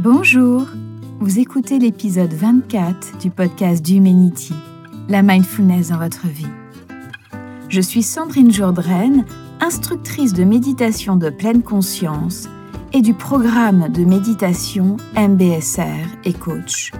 [0.00, 0.64] Bonjour,
[1.18, 4.54] vous écoutez l'épisode 24 du podcast d'Humanity,
[5.08, 6.46] la mindfulness dans votre vie.
[7.68, 9.24] Je suis Sandrine Jourdraine,
[9.60, 12.48] instructrice de méditation de pleine conscience
[12.92, 16.92] et du programme de méditation MBSR et coach.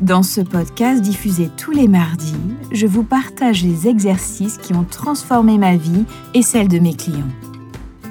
[0.00, 2.36] Dans ce podcast diffusé tous les mardis,
[2.70, 7.34] je vous partage les exercices qui ont transformé ma vie et celle de mes clients.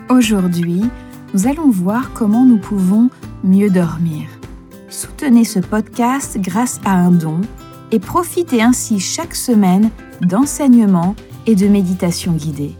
[0.10, 0.84] Aujourd'hui,
[1.34, 3.10] nous allons voir comment nous pouvons
[3.44, 4.28] mieux dormir.
[4.90, 7.42] Soutenez ce podcast grâce à un don
[7.92, 12.76] et profitez ainsi chaque semaine d'enseignements et de méditations guidées.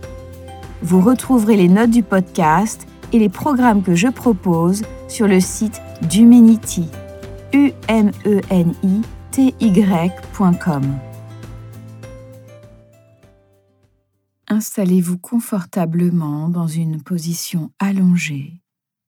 [0.82, 5.82] Vous retrouverez les notes du podcast et les programmes que je propose sur le site
[6.10, 6.86] d'Humanity
[7.54, 9.02] u m e n i
[9.32, 10.84] t y.com.
[14.50, 18.62] Installez-vous confortablement dans une position allongée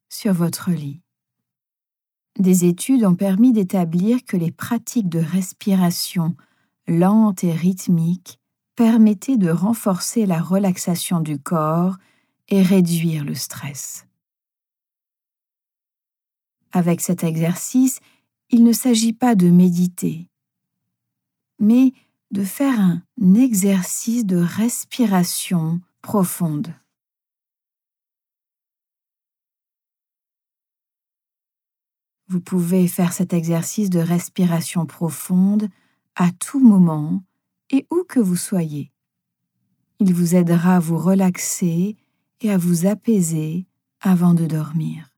[0.08, 1.02] sur votre lit.
[2.40, 6.34] Des études ont permis d'établir que les pratiques de respiration
[6.88, 8.38] lente et rythmique
[8.76, 11.98] permettaient de renforcer la relaxation du corps
[12.48, 14.06] et réduire le stress.
[16.72, 18.00] Avec cet exercice,
[18.48, 20.30] il ne s'agit pas de méditer,
[21.58, 21.92] mais
[22.30, 23.02] de faire un
[23.34, 26.72] exercice de respiration profonde.
[32.30, 35.68] Vous pouvez faire cet exercice de respiration profonde
[36.14, 37.24] à tout moment
[37.70, 38.92] et où que vous soyez.
[39.98, 41.96] Il vous aidera à vous relaxer
[42.40, 43.66] et à vous apaiser
[44.00, 45.10] avant de dormir.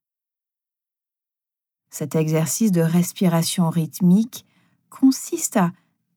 [1.90, 4.46] Cet exercice de respiration rythmique
[4.88, 5.70] consiste à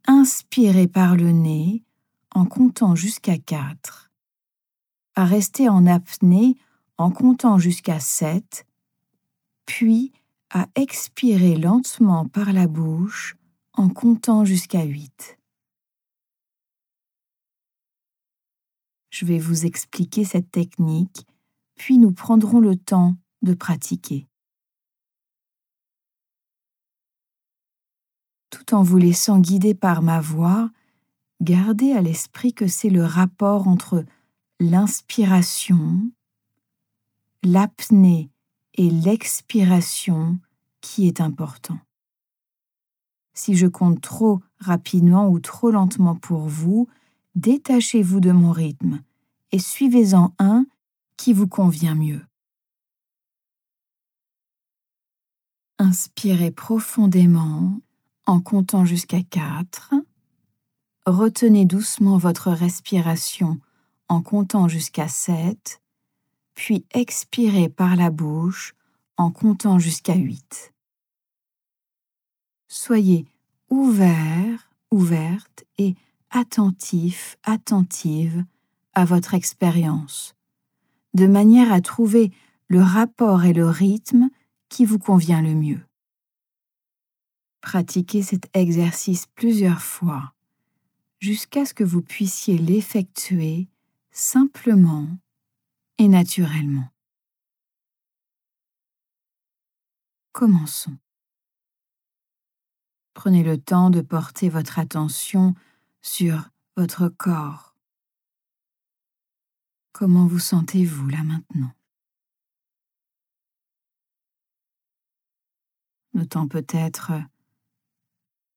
[0.07, 1.83] inspirer par le nez
[2.33, 4.11] en comptant jusqu'à 4,
[5.15, 6.55] à rester en apnée
[6.97, 8.65] en comptant jusqu'à 7,
[9.65, 10.13] puis
[10.49, 13.35] à expirer lentement par la bouche
[13.73, 15.37] en comptant jusqu'à 8.
[19.09, 21.25] Je vais vous expliquer cette technique,
[21.75, 24.27] puis nous prendrons le temps de pratiquer.
[28.55, 30.71] tout en vous laissant guider par ma voix,
[31.41, 34.05] gardez à l'esprit que c'est le rapport entre
[34.59, 36.09] l'inspiration,
[37.43, 38.31] l'apnée
[38.75, 40.37] et l'expiration
[40.81, 41.79] qui est important.
[43.33, 46.87] Si je compte trop rapidement ou trop lentement pour vous,
[47.35, 49.01] détachez-vous de mon rythme
[49.51, 50.65] et suivez-en un
[51.17, 52.21] qui vous convient mieux.
[55.77, 57.79] Inspirez profondément
[58.25, 59.93] en comptant jusqu'à 4.
[61.05, 63.59] Retenez doucement votre respiration
[64.07, 65.81] en comptant jusqu'à 7,
[66.55, 68.73] puis expirez par la bouche
[69.17, 70.73] en comptant jusqu'à 8.
[72.67, 73.25] Soyez
[73.69, 75.95] ouvert, ouverte et
[76.31, 78.43] attentif, attentive
[78.93, 80.35] à votre expérience,
[81.13, 82.31] de manière à trouver
[82.67, 84.29] le rapport et le rythme
[84.69, 85.81] qui vous convient le mieux.
[87.61, 90.33] Pratiquez cet exercice plusieurs fois
[91.19, 93.67] jusqu'à ce que vous puissiez l'effectuer
[94.11, 95.07] simplement
[95.97, 96.89] et naturellement.
[100.31, 100.97] Commençons.
[103.13, 105.55] Prenez le temps de porter votre attention
[106.01, 107.75] sur votre corps.
[109.93, 111.73] Comment vous sentez-vous là maintenant?
[116.13, 117.13] Notant peut-être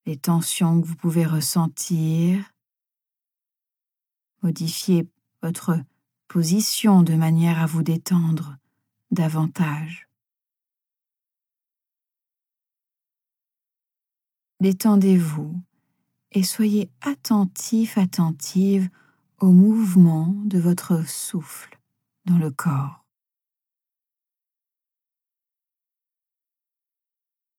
[0.06, 2.52] les tensions que vous pouvez ressentir.
[4.42, 5.08] Modifiez
[5.42, 5.78] votre
[6.28, 8.56] position de manière à vous détendre
[9.10, 10.08] davantage.
[14.60, 15.60] Détendez-vous
[16.32, 18.90] et soyez attentif, attentive
[19.38, 21.78] au mouvement de votre souffle
[22.24, 23.04] dans le corps.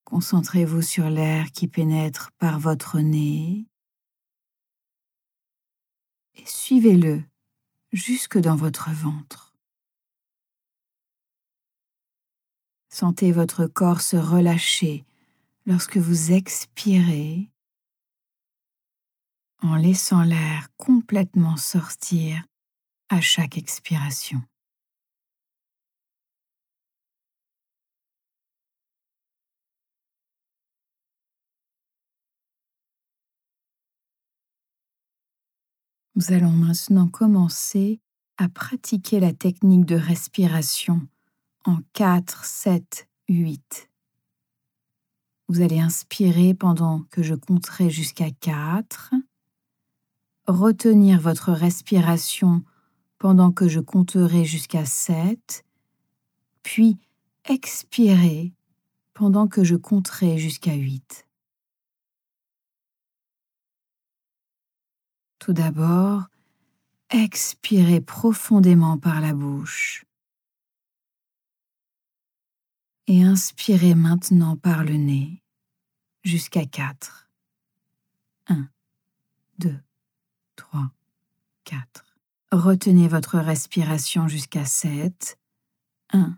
[0.03, 3.65] Concentrez-vous sur l'air qui pénètre par votre nez
[6.35, 7.23] et suivez-le
[7.91, 9.53] jusque dans votre ventre.
[12.89, 15.05] Sentez votre corps se relâcher
[15.65, 17.49] lorsque vous expirez
[19.61, 22.43] en laissant l'air complètement sortir
[23.09, 24.41] à chaque expiration.
[36.19, 38.01] Nous allons maintenant commencer
[38.37, 41.07] à pratiquer la technique de respiration
[41.63, 43.89] en 4, 7, 8.
[45.47, 49.13] Vous allez inspirer pendant que je compterai jusqu'à 4,
[50.45, 52.65] retenir votre respiration
[53.17, 55.63] pendant que je compterai jusqu'à 7,
[56.63, 56.97] puis
[57.45, 58.51] expirer
[59.13, 61.28] pendant que je compterai jusqu'à 8.
[65.49, 66.27] Tout d'abord,
[67.09, 70.05] expirez profondément par la bouche
[73.07, 75.41] et inspirez maintenant par le nez
[76.23, 77.31] jusqu'à 4.
[78.45, 78.69] 1,
[79.57, 79.75] 2,
[80.55, 80.91] 3,
[81.63, 82.05] 4.
[82.51, 85.39] Retenez votre respiration jusqu'à 7.
[86.13, 86.37] 1,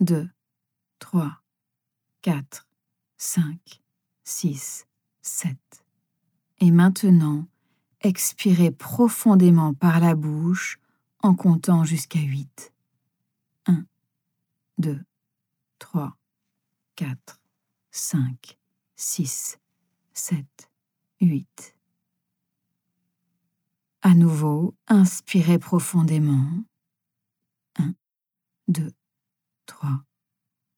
[0.00, 0.28] 2,
[0.98, 1.40] 3,
[2.20, 2.68] 4,
[3.16, 3.82] 5,
[4.24, 4.86] 6,
[5.22, 5.56] 7.
[6.60, 7.46] Et maintenant,
[8.06, 10.78] expirez profondément par la bouche
[11.22, 12.72] en comptant jusqu'à 8.
[13.66, 13.84] 1,
[14.78, 15.04] 2,
[15.80, 16.16] 3,
[16.94, 17.40] 4,
[17.90, 18.58] 5,
[18.94, 19.58] 6,
[20.14, 20.46] 7,
[21.20, 21.76] 8.
[24.02, 26.48] À nouveau, inspirez profondément.
[27.76, 27.92] 1,
[28.68, 28.92] 2,
[29.66, 30.04] 3,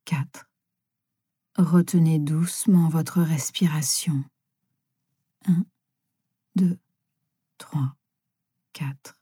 [0.07, 0.49] 4.
[1.59, 4.25] Retenez doucement votre respiration.
[5.47, 5.67] 1,
[6.57, 6.88] 2, 3,
[8.73, 9.19] 4,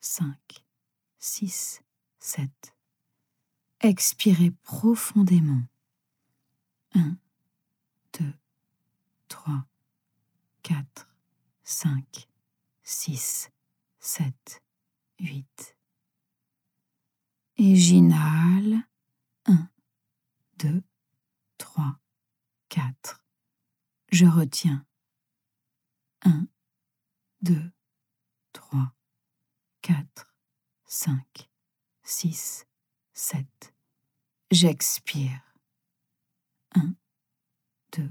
[0.00, 0.64] 5,
[1.18, 1.82] 6,
[2.18, 2.74] 7.
[3.80, 5.64] Expirez profondément.
[6.94, 7.16] 1,
[8.20, 8.32] 2,
[9.28, 9.64] 3,
[10.62, 11.08] 4,
[11.64, 12.28] 5,
[12.84, 13.50] 6,
[13.98, 14.62] 7,
[15.18, 15.76] 8.
[17.56, 18.86] Et j'inhale.
[19.46, 19.68] 1,
[20.58, 20.82] 2,
[21.58, 21.98] 3,
[22.68, 23.24] 4.
[24.12, 24.86] Je retiens.
[26.22, 26.46] 1,
[27.42, 27.72] 2,
[28.52, 28.92] 3,
[29.82, 30.34] 4,
[30.86, 31.50] 5,
[32.04, 32.66] 6,
[33.12, 33.74] 7.
[34.52, 35.40] J'expire.
[36.76, 36.94] 1,
[37.96, 38.08] 2,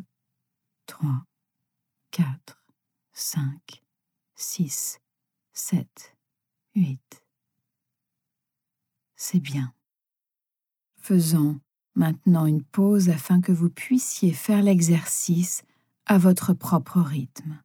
[0.85, 1.25] 3,
[2.11, 2.65] 4,
[3.13, 3.83] 5,
[4.35, 4.99] 6,
[5.53, 6.17] 7,
[6.75, 7.23] 8.
[9.15, 9.73] C'est bien.
[10.97, 11.61] Faisons
[11.95, 15.63] maintenant une pause afin que vous puissiez faire l'exercice
[16.05, 17.61] à votre propre rythme.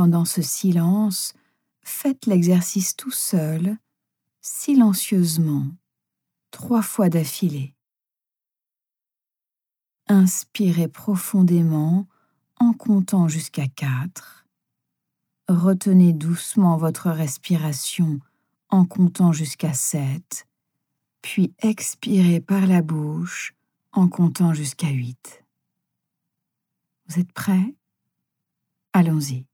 [0.00, 1.34] Pendant ce silence,
[1.82, 3.76] faites l'exercice tout seul,
[4.40, 5.66] silencieusement,
[6.50, 7.74] trois fois d'affilée.
[10.06, 12.08] Inspirez profondément
[12.58, 14.46] en comptant jusqu'à quatre.
[15.48, 18.20] Retenez doucement votre respiration
[18.70, 20.46] en comptant jusqu'à sept,
[21.20, 23.54] puis expirez par la bouche
[23.92, 25.44] en comptant jusqu'à huit.
[27.04, 27.74] Vous êtes prêts?
[28.94, 29.49] Allons-y.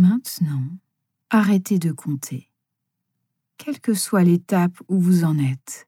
[0.00, 0.64] Maintenant,
[1.28, 2.50] arrêtez de compter,
[3.58, 5.86] quelle que soit l'étape où vous en êtes.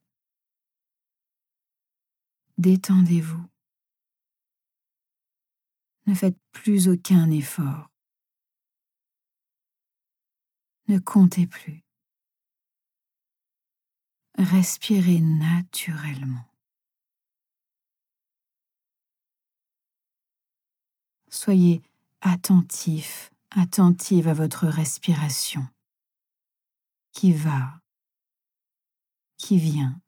[2.59, 3.43] Détendez-vous.
[6.05, 7.89] Ne faites plus aucun effort.
[10.89, 11.83] Ne comptez plus.
[14.37, 16.53] Respirez naturellement.
[21.31, 21.81] Soyez
[22.21, 25.67] attentif attentive à votre respiration
[27.13, 27.81] qui va,
[29.37, 30.01] qui vient,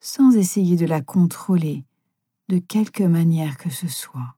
[0.00, 1.84] sans essayer de la contrôler
[2.48, 4.36] de quelque manière que ce soit.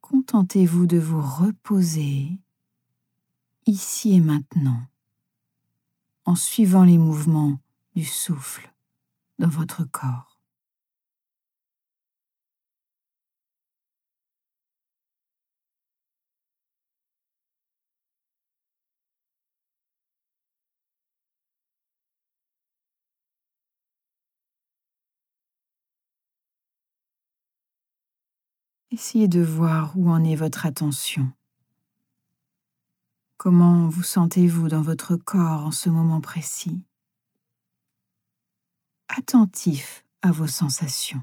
[0.00, 2.38] Contentez-vous de vous reposer
[3.66, 4.86] ici et maintenant
[6.24, 7.58] en suivant les mouvements
[7.94, 8.72] du souffle
[9.38, 10.31] dans votre corps.
[28.92, 31.32] Essayez de voir où en est votre attention.
[33.38, 36.84] Comment vous sentez-vous dans votre corps en ce moment précis?
[39.08, 41.22] Attentif à vos sensations.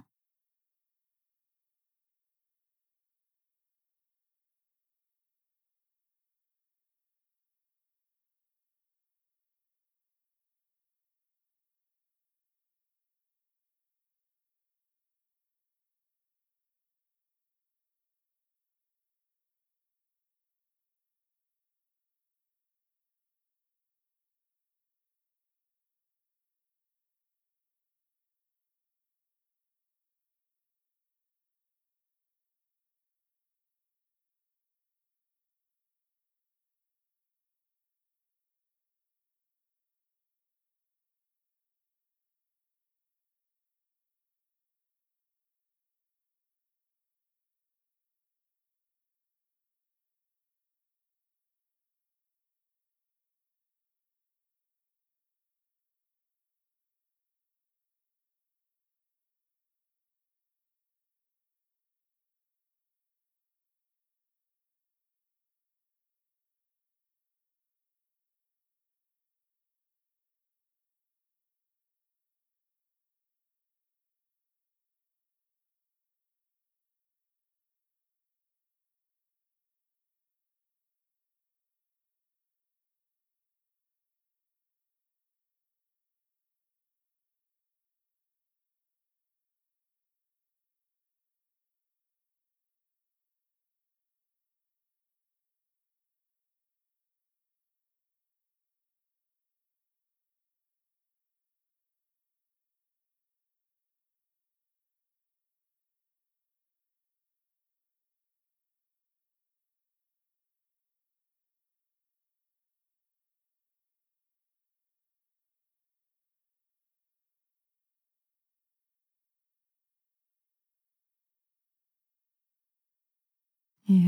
[123.90, 124.04] Et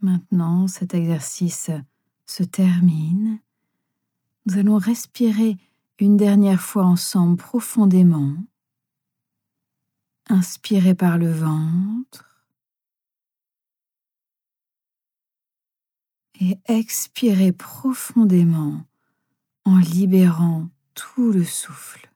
[0.00, 1.70] maintenant, cet exercice
[2.26, 3.40] se termine.
[4.44, 5.56] Nous allons respirer
[5.98, 8.34] une dernière fois ensemble profondément.
[10.28, 12.44] Inspirez par le ventre
[16.40, 18.84] et expirez profondément
[19.64, 22.11] en libérant tout le souffle.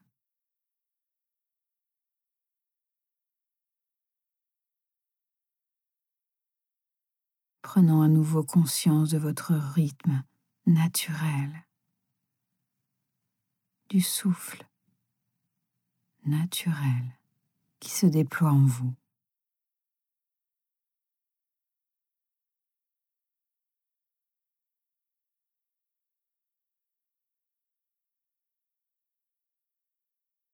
[7.67, 10.23] Prenant à nouveau conscience de votre rythme
[10.67, 11.65] naturel,
[13.89, 14.65] du souffle
[16.25, 17.19] naturel
[17.81, 18.93] qui se déploie en vous.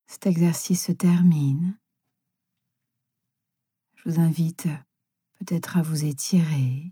[0.08, 1.78] Cet exercice se termine.
[3.98, 4.68] Je vous invite
[5.36, 6.92] peut-être à vous étirer,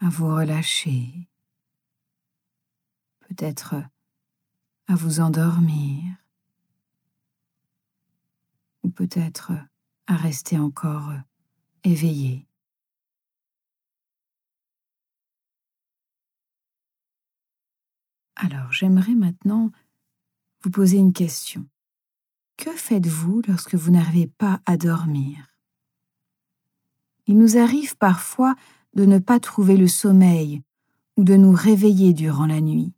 [0.00, 1.28] à vous relâcher,
[3.20, 3.74] peut-être
[4.86, 6.02] à vous endormir,
[8.82, 9.52] ou peut-être
[10.06, 11.12] à rester encore
[11.84, 12.46] éveillé.
[18.36, 19.72] Alors j'aimerais maintenant
[20.62, 21.68] vous poser une question.
[22.56, 25.46] Que faites-vous lorsque vous n'arrivez pas à dormir?
[27.26, 28.54] Il nous arrive parfois
[28.94, 30.62] de ne pas trouver le sommeil
[31.16, 32.92] ou de nous réveiller durant la nuit.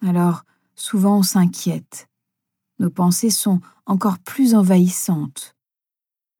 [0.00, 2.08] Alors, souvent on s'inquiète.
[2.78, 5.54] Nos pensées sont encore plus envahissantes.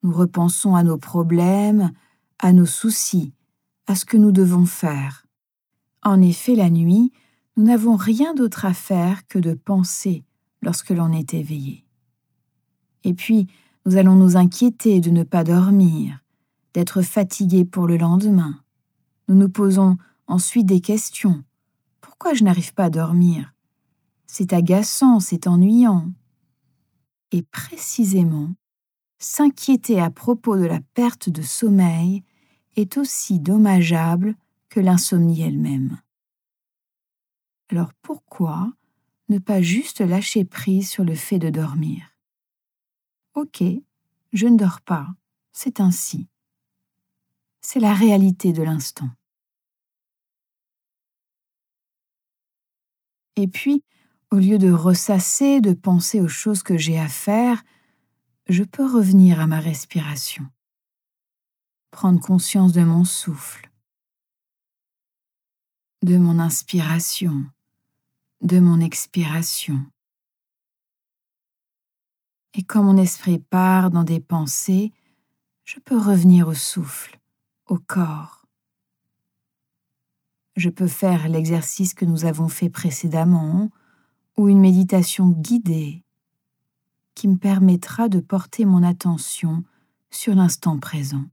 [0.03, 1.93] Nous repensons à nos problèmes,
[2.39, 3.33] à nos soucis,
[3.87, 5.27] à ce que nous devons faire.
[6.03, 7.13] En effet, la nuit,
[7.57, 10.25] nous n'avons rien d'autre à faire que de penser
[10.63, 11.85] lorsque l'on est éveillé.
[13.05, 13.47] Et puis,
[13.87, 16.22] nous allons nous inquiéter de ne pas dormir,
[16.75, 18.63] d'être fatigué pour le lendemain.
[19.29, 21.45] Nous nous posons ensuite des questions.
[22.01, 23.53] Pourquoi je n'arrive pas à dormir?
[24.27, 26.11] C'est agaçant, c'est ennuyant.
[27.31, 28.55] Et précisément,
[29.19, 32.25] s'inquiéter à propos de la perte de sommeil
[32.77, 34.35] est aussi dommageable
[34.69, 36.01] que l'insomnie elle-même.
[37.71, 38.73] Alors pourquoi
[39.29, 42.03] ne pas juste lâcher prise sur le fait de dormir?
[43.35, 43.63] Ok,
[44.33, 45.09] je ne dors pas,
[45.53, 46.29] c'est ainsi
[47.63, 49.09] c'est la réalité de l'instant.
[53.37, 53.83] Et puis,
[54.31, 57.63] au lieu de ressasser, de penser aux choses que j'ai à faire,
[58.49, 60.47] je peux revenir à ma respiration.
[61.93, 63.71] prendre conscience de mon souffle,
[66.03, 67.45] de mon inspiration,
[68.41, 69.85] de mon expiration.
[72.55, 74.93] Et quand mon esprit part dans des pensées,
[75.65, 77.21] je peux revenir au souffle,
[77.67, 78.47] au corps.
[80.57, 83.71] Je peux faire l'exercice que nous avons fait précédemment
[84.37, 86.05] ou une méditation guidée
[87.15, 89.65] qui me permettra de porter mon attention
[90.11, 91.25] sur l'instant présent.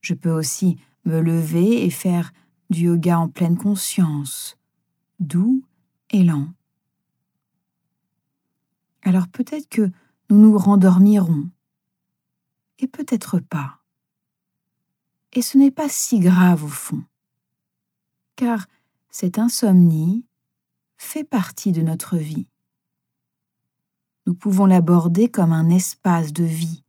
[0.00, 2.32] Je peux aussi me lever et faire
[2.70, 4.56] du yoga en pleine conscience,
[5.20, 5.64] doux
[6.10, 6.48] et lent.
[9.02, 9.90] Alors peut-être que
[10.30, 11.50] nous nous rendormirons,
[12.78, 13.81] et peut-être pas.
[15.32, 17.02] Et ce n'est pas si grave au fond,
[18.36, 18.66] car
[19.10, 20.24] cette insomnie
[20.98, 22.46] fait partie de notre vie.
[24.26, 26.84] Nous pouvons l'aborder comme un espace de vie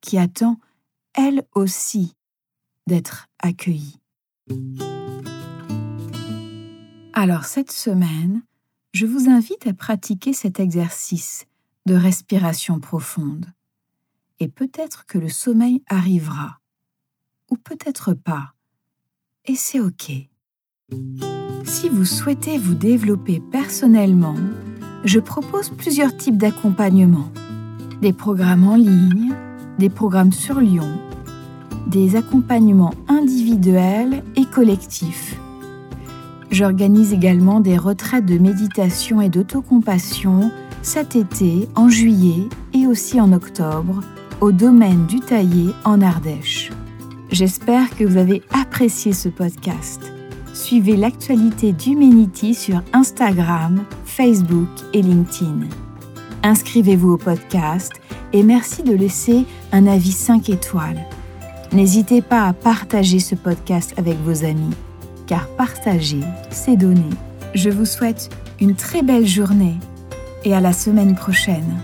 [0.00, 0.58] qui attend,
[1.14, 2.14] elle aussi,
[2.86, 3.98] d'être accueillie.
[7.12, 8.42] Alors cette semaine,
[8.92, 11.46] je vous invite à pratiquer cet exercice
[11.86, 13.46] de respiration profonde.
[14.38, 16.59] Et peut-être que le sommeil arrivera,
[17.50, 18.54] ou peut-être pas,
[19.46, 20.12] et c'est OK.
[21.64, 24.36] Si vous souhaitez vous développer personnellement,
[25.04, 27.30] je propose plusieurs types d'accompagnement.
[28.02, 29.34] Des programmes en ligne,
[29.78, 30.88] des programmes sur Lyon,
[31.86, 35.36] des accompagnements individuels et collectifs.
[36.50, 40.50] J'organise également des retraites de méditation et d'autocompassion
[40.82, 44.00] cet été, en juillet et aussi en octobre,
[44.40, 46.70] au domaine du Taillé en Ardèche.
[47.30, 50.12] J'espère que vous avez apprécié ce podcast
[50.60, 55.66] suivez l'actualité d'Humanity sur Instagram, Facebook et LinkedIn.
[56.42, 57.92] Inscrivez-vous au podcast
[58.32, 61.00] et merci de laisser un avis 5 étoiles.
[61.72, 64.74] N'hésitez pas à partager ce podcast avec vos amis,
[65.26, 67.10] car partager, c'est donner.
[67.54, 69.76] Je vous souhaite une très belle journée
[70.44, 71.78] et à la semaine prochaine.